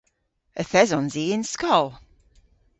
Yth 0.61 0.77
esons 0.81 1.13
i 1.21 1.23
y'n 1.31 1.43
skol. 1.53 1.87